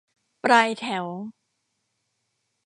[0.43, 1.05] ปลายแถว